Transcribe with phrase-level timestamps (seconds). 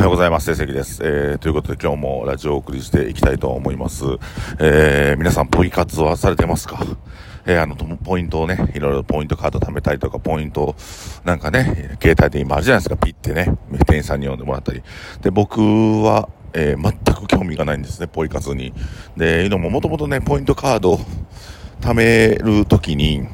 [0.00, 0.54] おはようございます。
[0.54, 1.02] 成績です。
[1.04, 4.06] えー、ということで今日もラジオをお送りしていきたいと思います。
[4.58, 6.82] えー、皆さんポイ活はされてますか？
[7.44, 10.74] えー、あの、ポイントをね、いろいろポイントカード貯めたりとか、ポイント
[11.26, 14.82] なんかね、携帯で今あるじゃないですか、ピッてね、店員さんに呼んでもらったり。
[15.20, 18.72] で、僕は、えー、全く興味がないんですね、ポイ活に。
[19.18, 20.98] で、いうのももともとね、ポイントカード
[21.82, 23.28] 貯めるときに、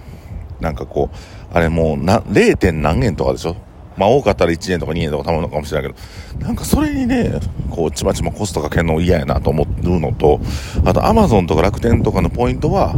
[0.59, 1.17] なんかこう、
[1.57, 2.73] あれもうな、0.
[2.73, 3.57] 何円とかでしょ？
[3.97, 10.41] まあ多かったら1円とか2円とか貯まるのかもしれないけど、なんかそれにね、こう、ちまちまコストかけるの嫌やなと思うのと、
[10.85, 12.95] あとアマゾンとか楽天とかのポイントは、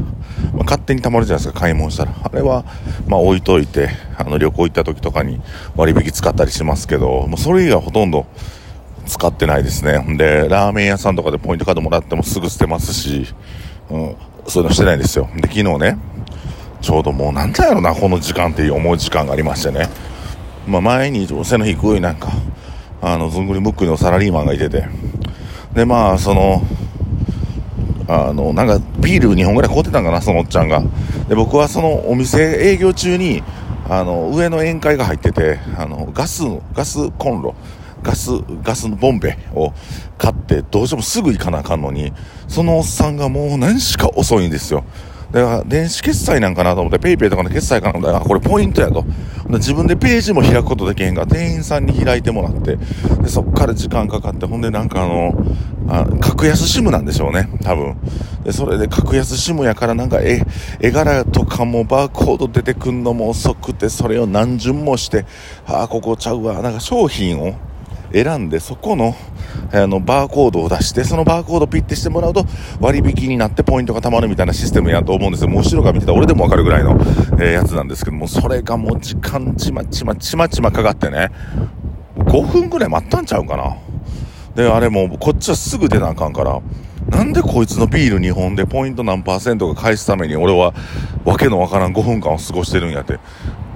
[0.55, 2.15] まあ、勝手に貯まるじゃないですか、買い物したら。
[2.23, 2.65] あれは、
[3.07, 5.41] まあ置いといて、あの旅行行った時とかに
[5.77, 8.27] 割引使ったりしますけど、もうそれ以外ほとんど
[9.07, 10.17] 使ってないですね。
[10.17, 13.27] で、ラーメン屋さんとかでポイントカードもらってもすぐ捨てますし、
[13.91, 15.29] うん、そういうのしてないですよ。
[15.37, 15.99] で、昨日ね、
[16.81, 19.89] ちょうどもうなんだろうな、この時間っていう思う時間がありましてね。
[20.69, 22.29] まあ、前に背の低いなんか、
[23.01, 24.87] あの、ずんぐりむっくりのサラリーマンがいてて、
[25.75, 26.63] で、まあ、その、
[28.07, 30.83] あの、なんか、ビール2本ぐらい買うてたんかな、そのおっちゃんが。
[31.29, 32.39] で、僕はそのお店
[32.71, 33.43] 営業中に、
[33.89, 36.43] あの、上の宴会が入ってて、あの、ガス、
[36.75, 37.55] ガスコンロ、
[38.03, 38.31] ガス、
[38.63, 39.73] ガスのボンベを
[40.19, 42.13] 買って、どうしてもすぐ行かなあかんのに、
[42.47, 44.85] そのおっさんがもう何しか遅いんですよ。
[45.31, 49.05] だから、電子決済なんかなと思って、PayPay とかの決済かなと思ったら、これポイントやと。
[49.57, 52.77] 自分でページも開くことできへんが、店員さんに開いてもらって、
[53.23, 55.33] でそっから時間かかって、ほんでなんかあの、
[55.89, 57.97] あ格安シムなんでしょうね、多分。
[58.45, 60.43] で、それで格安シムやからなんか絵、
[60.81, 65.25] 絵柄とかもバーコード出てくんのも遅くて、それを何巡もして、
[65.67, 67.55] ああ、ここちゃうわ、なんか商品を
[68.13, 69.15] 選んで、そこの、
[69.73, 72.45] あの、バーコードを出して、そのバーコードピッてしてもらうと、
[72.81, 75.51] 割引になってポイントが貯まるみたいなシステムやと思うんですよ。
[75.51, 76.99] もう後ろから見てた俺でもわかるぐらいの、
[77.41, 81.31] え、やつなんですけども、それがもう時間ちまちまちまちまかかってね、
[82.17, 83.77] 5分ぐらい待ったんちゃうかな。
[84.55, 86.61] で、あれもう、こっちはすぐ出なあかんから、
[87.09, 90.75] なんでこいつのビール2本でポイント何パーセントか返すために俺は
[91.25, 93.19] わけのわからん5分間を過ごしてるんやって。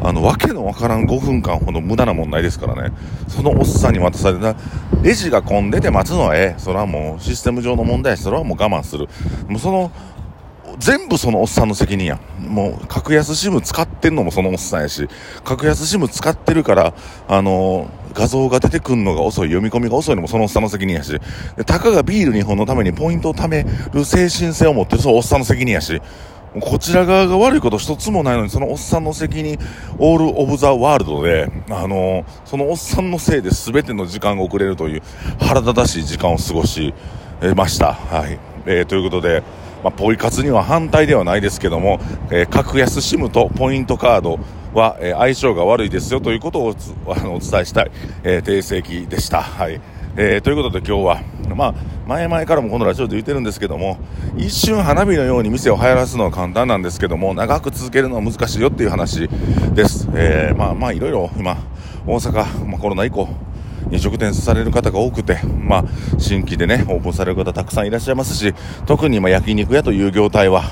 [0.05, 2.95] あの、わけのわからん5分間ほど無駄なもんないですからね。
[3.29, 4.57] そのおっさんに渡された、
[5.03, 6.61] レジが混んでて待つのはええ。
[6.61, 9.09] それはもうシステム上の問題やし、それはもう我慢する。
[9.47, 9.93] もうその、
[10.79, 12.19] 全部そのおっさんの責任や。
[12.41, 15.09] もう、格安シム使ってんのもそのおっさんやし、
[15.45, 16.95] 格安シム使ってるから、
[17.29, 21.19] あのー、画像が出てくんのが遅い、読み込みが遅いのもそのおっさんの責任やし、
[21.57, 26.01] でたかがビール2本のためにポイントを貯める精神性を持ってる、そうおっさんの責任やし、
[26.61, 29.59] こちら側が悪いこと一つもないのに、そのおっさんの責任、
[29.99, 35.03] オール・オブ・ザ・ワールドで、あのー、そのおっさんのせいで全ての時間が遅れるという
[35.41, 36.93] 腹立たしい時間を過ごし
[37.57, 37.95] ました。
[37.95, 38.39] はい。
[38.67, 39.43] えー、ということで、
[39.83, 41.99] まあ、ポイ活には反対ではないですけども、
[42.31, 44.39] えー、格安 SIM とポイントカード
[44.75, 46.75] は、え、相性が悪いですよということを
[47.09, 47.91] あのお伝えしたい、
[48.25, 49.43] えー、訂正記でした。
[49.43, 49.81] はい。
[50.15, 51.23] えー、ということで今日は、
[51.57, 51.75] まあ、
[52.07, 53.99] 前々からもこのラジオで言ってるんですけども、
[54.37, 59.29] 一瞬花火のように店を流行らすのは簡単なんですけども、長く続けるのは難しいよっていう話
[59.75, 60.09] です。
[60.15, 61.57] えー、まあまあいろいろ今、
[62.07, 63.27] 大阪、まあ、コロナ以降、
[63.93, 65.85] 飲食店される方が多くて、まあ、
[66.19, 68.55] 新規でね、オープンされる方たくさんいらっしゃいますし、
[68.87, 70.63] 特に今焼肉屋という業態は、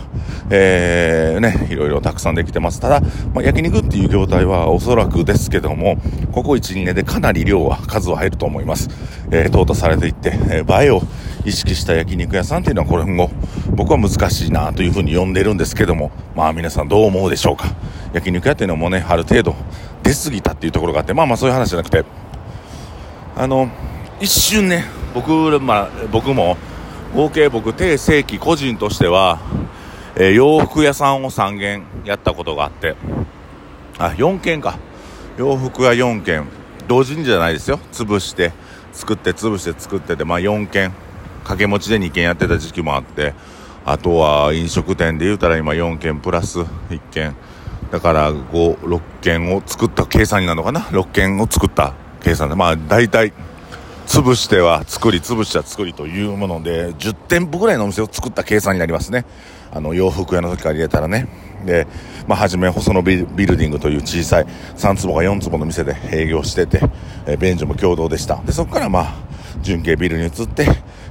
[0.48, 2.80] えー、ね、いろいろたくさんできてます。
[2.80, 3.00] ただ、
[3.34, 5.98] まあ、焼肉っていう業態はおそらくですけども、
[6.32, 8.88] ここ1、2年でかなり量は、数は減ると思います。
[9.30, 11.02] えー、淘汰されていって、えー、映えを
[11.44, 13.30] 意識した焼肉屋さんっていうのはこれも
[13.72, 17.66] 僕は難しいなというふうに呼んでるんですけども、まあ皆さんどう思うでしょうか。
[18.14, 19.54] 焼肉屋っていうのもね、ある程度
[20.02, 22.04] 出過ぎたっていうところがあって、まあまあそういう話じゃなくて、
[23.40, 23.70] あの
[24.20, 24.84] 一瞬ね
[25.14, 26.58] 僕,、まあ、僕も
[27.14, 29.38] 合計僕定正規個人としては、
[30.14, 32.96] えー、洋服屋さんを3軒やったことがあって
[33.98, 34.78] あ4軒か。
[35.36, 36.46] 洋服屋4軒。
[36.88, 37.78] 同時にじゃないですよ。
[37.92, 38.52] 潰して
[38.92, 40.92] 作って潰して作っててまあ4軒。
[41.40, 43.32] 掛け持ちで2軒やってた時期もあって
[43.86, 47.34] あとは飲食店で言うたら今4軒プラス1軒。
[47.90, 51.94] だから56軒を作った計算になるのかな？6軒を作った。
[52.22, 53.32] 計算で、まあ大体、
[54.06, 59.24] 潰しては作り、潰しては作りというもので、10店舗ぐらいのお店を作った計算になりますね。
[59.72, 61.28] あの、洋服屋の時から入れたらね。
[61.64, 61.86] で、
[62.26, 64.46] まあ、はじめ、細野ビルディングという小さい
[64.76, 66.80] 3坪か4坪の店で営業してて、
[67.26, 68.42] えー、便所も共同でした。
[68.44, 69.14] で、そこからまあ、
[69.62, 70.66] 純系ビルに移って、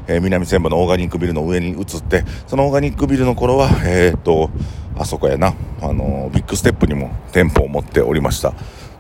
[0.07, 4.50] えー、南千葉のオーガニックビルの上に移って、そのオーガニックビルの頃は、えー、っと、
[4.98, 8.54] あそこやな、あのビッグステップにも店舗を持っておりました。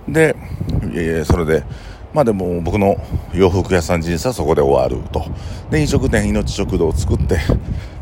[0.07, 0.35] で、
[0.93, 1.63] えー、それで、
[2.13, 2.97] まあでも僕の
[3.33, 5.23] 洋服屋さん人生はそこで終わると。
[5.69, 7.37] で、飲食店命食堂を作って、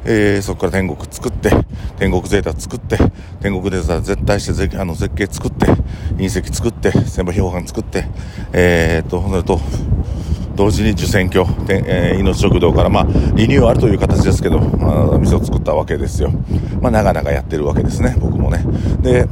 [0.05, 1.51] えー、そこから天国作って、
[1.97, 2.97] 天国ゼータ作って、
[3.41, 5.65] 天国ゼータ絶対して絶あの絶景作って、
[6.15, 8.05] 隕石作って、千葉標本作って、
[8.53, 9.59] えー、っと、ほんと、
[10.55, 16.31] 同時に受選挙、えー、命食堂から、まあ、リニューアルという形ですけど、あ、店を作ったわけですよ。
[16.81, 18.65] まあ、長々やってるわけですね、僕もね。
[19.01, 19.27] で、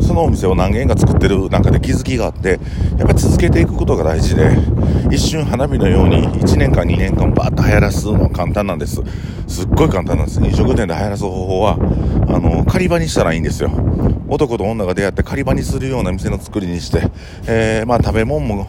[0.00, 2.60] そのお店を何軒か作ってる中で気づきがあって、
[2.98, 4.50] やっぱり続けていくことが大事で、
[5.10, 9.02] 一瞬花火のように1年間2年間バーッと流行らすのは簡単なんです。
[9.46, 10.40] すっごい簡単なんです。
[10.40, 11.76] 飲食店で流行らす方法は、
[12.28, 13.70] あの、狩り場にしたらいいんですよ。
[14.28, 17.10] 男と女が出会って狩り場にするような店の作りにして、
[17.46, 18.66] えー、まあ食べ物も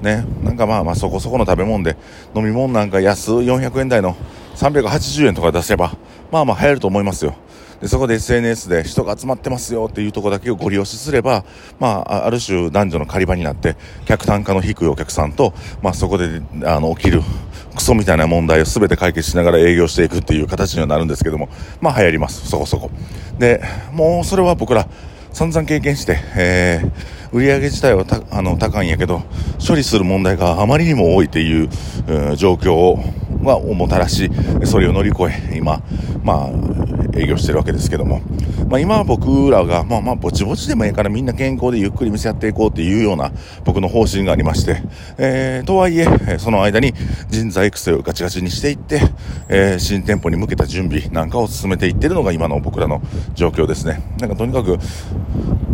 [0.00, 1.96] ね、なんかまあまあそこそこの食べ物で
[2.34, 4.16] 飲み物なんか安400円台の
[4.56, 5.92] 380円とか出せば、
[6.30, 7.34] まあまあ流行ると思いますよ。
[7.82, 11.44] でそこで SNS で人が集まってますよっていうとこだけをご利用しすれば、
[11.80, 15.52] まあ、ある種男女の狩り場になって、客単価の低いお客さんと、
[15.82, 17.22] まあそこで、あの、起きる
[17.74, 21.48] クソみたいな問題を全て解決しながら営業していくっていう形にはなるんですけども、
[21.80, 22.88] まあ流行ります、そこそこ。
[23.40, 23.60] で、
[23.92, 24.86] もうそれは僕ら
[25.32, 29.24] 散々経験して、えー、売上自体はあの高いんやけど、
[29.66, 31.68] 処理する問題があまりにも多いっていう、
[32.36, 33.02] 状況を
[33.42, 34.30] がもたらし、
[34.64, 35.82] それを乗り越え、今、
[36.22, 36.50] まあ、
[37.14, 38.20] 営業してるわけですけども、
[38.68, 43.32] まあ、今は僕らが、まあまあ、ぼちぼちでもいいからみんな健康でゆっくり店やっていこうっていうような
[43.64, 44.82] 僕の方針がありまして、
[45.18, 46.06] えー、とはいえ、
[46.38, 46.94] その間に
[47.28, 49.00] 人材育成をガチガチにしていって、
[49.48, 53.02] えー、新店舗に向けた準備なんかを進めていってるのが今の僕らの
[53.34, 54.02] 状況ですね。
[54.18, 54.78] なんかとにかく、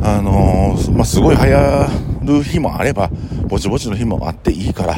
[0.02, 1.88] あのー、まあ、すごい流行
[2.24, 3.10] る日もあれば、
[3.46, 4.96] ぼちぼちの日もあっていいから、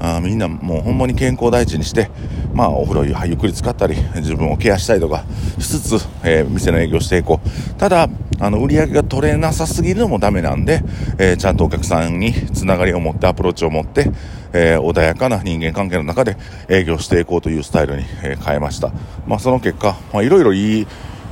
[0.00, 2.10] あみんなもうほんまに健康第一にして、
[2.54, 5.24] まあ、お風呂ゆっくり使ったり、自分をケアしたりとか
[5.58, 7.74] しつつ、えー、店の営業していこう。
[7.74, 8.08] ただ、
[8.38, 10.82] あの、売り上げが取れなさすぎるのもダメなんで、
[11.18, 14.10] えー、ちゃんとお客さんにつながりを持って、アプローチを持って、
[14.52, 16.36] えー、穏やかな人間関係の中で
[16.68, 18.92] 営業していこうというスタイルに、え変えました。
[19.26, 20.86] まあ、その結果、まあ、いろいろいい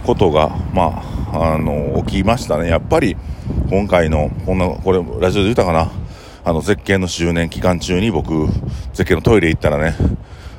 [0.05, 2.69] ことが、まあ、あの、起きましたね。
[2.69, 3.17] やっぱり、
[3.71, 5.93] 今回の、こんな、これ、ラジオで言ったかな？
[6.45, 8.49] あの、絶景の周年期間中に僕、
[8.93, 9.95] 絶景のトイレ行ったらね、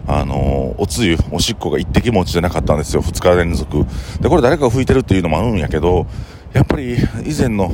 [0.07, 3.85] あのー、おつゆ、おしっこが一滴も落ちてなかったんですよ、2日連続。
[4.19, 6.07] で、これ誰かが拭いてるっていうのもあるんやけど、
[6.53, 6.95] やっぱり
[7.25, 7.71] 以前の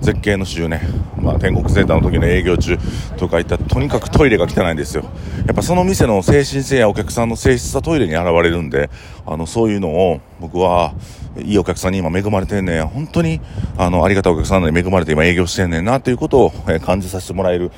[0.00, 0.80] 絶景の週ね、
[1.16, 2.78] まあ、天国センターの時の営業中
[3.16, 5.04] とかいったとにかくトイレが汚いんですよ。
[5.46, 8.90] やっぱその店の精神性やお客さんの性質はトイレに現れるんで、
[9.26, 10.94] あの、そういうのを僕は、
[11.38, 12.86] いいお客さんに今恵まれてんねん。
[12.86, 13.40] 本当に、
[13.78, 16.52] あの、ありがたいお客さんに恵まれて今営業してんねんなということを、
[16.84, 17.72] 感じさせてもらえる、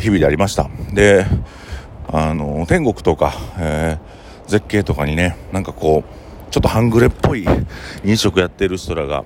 [0.00, 0.68] 日々でありました。
[0.92, 1.24] で、
[2.10, 7.46] あの、天国とか、えー、絶景とかにね、なんかこう、ちょっと半グレっぽい
[8.02, 9.24] 飲食やってる人らが、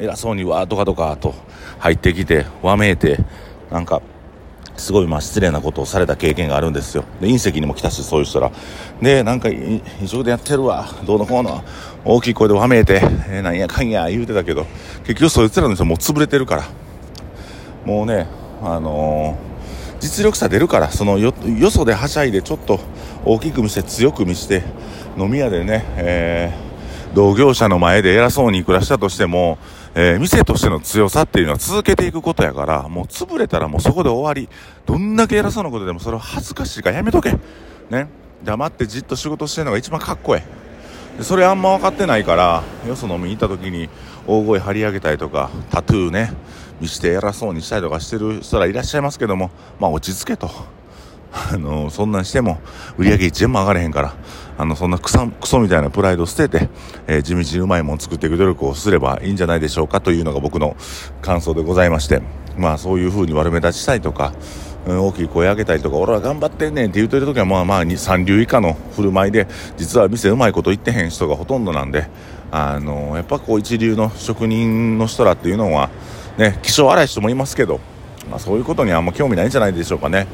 [0.00, 1.34] 偉そうにわーとかとかと
[1.78, 3.18] 入ってきて、わめいて、
[3.70, 4.02] なんか、
[4.76, 7.04] すごいまあ失礼なことをされた経験があるんですよ。
[7.20, 8.50] で、隕石にも来たし、そういう人ら。
[9.00, 11.62] で、なんか、飲食でやってるわ、どうのこうの、
[12.04, 14.66] 大きい声でわめいて、えー、なんやかんや言うてたけど、
[15.06, 16.64] 結局そいつらの人もう潰れてるから。
[17.84, 18.26] もうね、
[18.60, 19.53] あのー
[20.04, 22.78] 実力差出るからそのよよそではしゃいでちょっと
[23.24, 24.62] 大きく見せて強く見せて
[25.16, 29.56] 飲み屋でね、えー、同業者の前で偉そうに暮らしたとしても、
[29.94, 34.54] えー、店としての強さっていうのは続けていくことやからもう潰れたらもうそこで終わり。
[34.84, 37.38] どんだけ偉そうなことでもそれは恥ずかしいからやめとけ。
[37.88, 38.08] ね。
[38.44, 40.44] 黙ってじっと仕事してるのが一番かっこえ
[41.18, 41.22] え。
[41.22, 43.88] それあんま分かってないからよそ飲みに行った時に
[44.26, 46.32] 大声張り上げたりとかタトゥーね。
[46.84, 49.50] 見して偉そうにしたりとかしてる人らいらっしゃいますけども、
[49.80, 50.50] まあ落ち着けと。
[51.52, 52.58] あの、そんなんしても
[52.96, 54.14] 売り上げ1円も上がれへんから、
[54.56, 56.68] あの、そんなクソクソみたいなプライド捨てて、
[57.08, 60.76] えー、地道にうまいもん作っていく努力をすればいいんじゃないでしょうかというのが僕の
[61.22, 62.22] 感想でございまして、
[62.56, 64.32] まあそういう風に悪目立ちしたいとか、
[64.86, 72.06] うん、大きい声上げたりとか、俺は頑張ってんねんって言うてる時はまあまあ三流以下の振る舞いで、実は店うまいこと言ってへん人がほとんどなんで、
[72.52, 75.90] あの、やっぱこう一流の職人の人らっていうのは、
[76.38, 77.80] ね、気性荒い人もいますけど、
[78.30, 80.26] まあ、そういうことにはあんま興味ないんじゃないでしょうかね。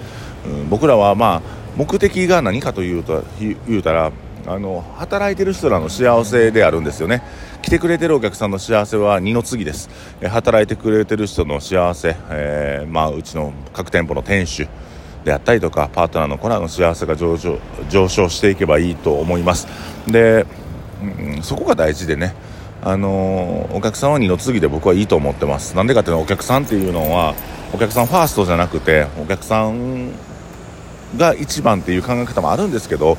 [0.47, 4.13] うん、僕らはまあ目的が何かというと言うたら
[4.47, 7.23] あの働いてる人らの幸せであるんですよね。
[7.63, 9.91] 来てくれてるお客さんの幸せは二の次です、
[10.23, 14.69] 働いてくれてる人の幸せ、えー、まあ、うちの各店舗の店主
[15.25, 17.59] であったりとかパートナーの子らの幸せが上昇
[17.91, 19.69] 上昇していけばいいと思います。
[20.07, 20.47] で、
[21.03, 22.35] うん、そこが大事でね。
[22.83, 25.77] あの、お客さんは二の次で僕はいいと思ってます。
[25.77, 27.35] なんでかっていうとお客さんっていうのは
[27.73, 30.11] お客さんファーストじゃなくてお客さん
[31.17, 33.17] が一番っていう考え方もあるんですけど、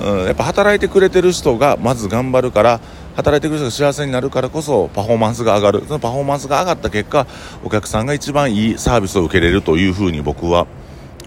[0.00, 2.80] うん、やっぱ働いてくれてる人がまず頑張るから
[3.16, 5.84] 働いてくれる人が幸せになるからこそパフォーマンスが上がる。
[5.86, 7.26] そのパフォーマンスが上がった結果
[7.64, 10.66] お客さんが一番いいサービスを受けれるというふうに僕は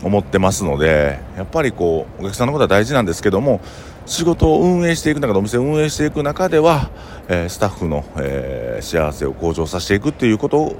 [0.04, 3.62] 思ってますのでやっぱりこうお客さんのことは大事なんですけども
[4.06, 6.90] 仕事を運営していく中でお店を運営していく中では、
[7.28, 10.76] えー、スタッフの、えー、幸せを向上させていくっていうこと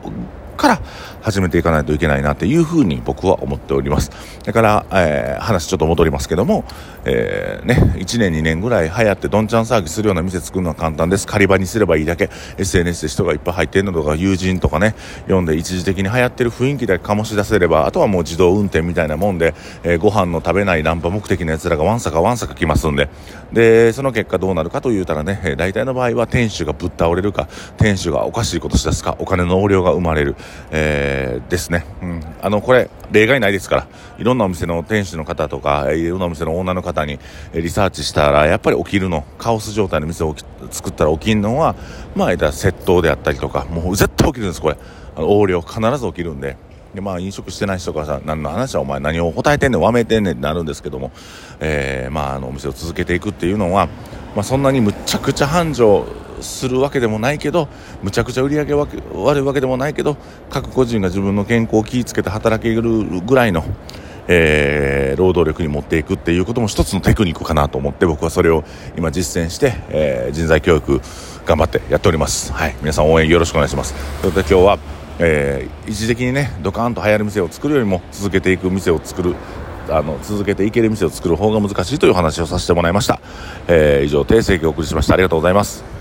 [0.54, 0.82] から
[1.22, 4.12] 始めていかないといけないなっていうふうに僕は思っております。
[4.44, 6.66] だから、えー、話ちょっと戻りますけども、
[7.06, 11.26] えー、ね、1年2年ぐらい流行ってどんちゃん騒ぎするような店作るのは簡単です。
[11.26, 23.10] 仮場にすればいいだけ、SNS で人がいっぱい入ってるのとか、友人とかね、読んで一時的に流行ってる雰囲気だけ醸し出せれば、あとはもう自動運転みたいなもんで、えー、ご飯の食べないナンパ目的の奴らがわんさかわんさか来ますんで、
[23.54, 30.36] で、その結果どうなるかと言うたらね、大体の場合は店主がぶっ倒れるか、店主がおかしいことしだすか、お金の横領が生まれる、
[30.72, 31.86] えー、ですね。
[32.02, 32.24] うん。
[32.42, 37.20] あの、これ、例外ないですから、いろんなお店の店主の方とか、いろんなお店のオーナーの方に
[37.54, 40.36] リサーチしたら、やっぱり起きるの、カオス状態の店を
[40.72, 41.76] 作ったら起きるのは、
[42.16, 44.78] まあ、窃盗であったりとか、もう絶対起きるんです、これ。
[45.18, 46.58] 横領、必ず起きるんで。
[46.94, 51.12] でまあ、飲食してない人からさ、何の話はお前何を答えてんねん、わめてんねんってなるんですけども、
[51.60, 53.88] えー、まあ、あの、お店を続けていくっていうのは、
[54.36, 56.06] まあ、そんなにむちゃくちゃ繁盛
[56.42, 57.68] するわけでもないけど
[58.02, 60.18] むちゃくちゃ売り上げ悪いわけでもないけど
[60.50, 63.64] 各個人が自分の健康を気をつけて働けるぐらいの、
[64.28, 68.64] えー、労働力に持っていくっていうことも一つのテクニックかなと思って僕はそれを
[68.98, 71.02] 今実践して、えー、人材教育
[71.46, 72.54] 頑張ってやっております。
[72.54, 73.94] はい、皆さん応援よろしくお願いします。
[74.22, 74.80] ということで今日は、
[75.20, 79.36] えー、一時的にねドカーンと流行る店を作るよりも続けていく店を作る
[79.90, 83.20] あの続けていける店を作る方が難しいという話をさせてもらいました、
[83.68, 85.93] えー、以上訂正をお送りしましたありがとうございます